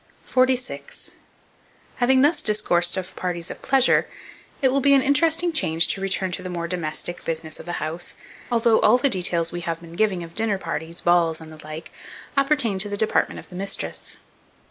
46. 0.25 1.11
HAVING 1.97 2.23
THUS 2.23 2.41
DISCOURSED 2.41 2.97
of 2.97 3.15
parties 3.15 3.51
of 3.51 3.61
pleasure, 3.61 4.07
it 4.59 4.71
will 4.71 4.79
be 4.79 4.95
an 4.95 5.01
interesting 5.03 5.53
change 5.53 5.87
to 5.89 6.01
return 6.01 6.31
to 6.31 6.41
the 6.41 6.49
more 6.49 6.67
domestic 6.67 7.23
business 7.23 7.59
of 7.59 7.67
the 7.67 7.73
house, 7.73 8.15
although 8.51 8.79
all 8.79 8.97
the 8.97 9.09
details 9.09 9.51
we 9.51 9.61
have 9.61 9.79
been 9.79 9.93
giving 9.93 10.23
of 10.23 10.33
dinner 10.33 10.57
parties, 10.57 11.01
balls, 11.01 11.39
and 11.39 11.51
the 11.51 11.63
like, 11.63 11.91
appertain 12.35 12.79
to 12.79 12.89
the 12.89 12.97
department 12.97 13.39
of 13.39 13.49
the 13.49 13.55
mistress. 13.55 14.17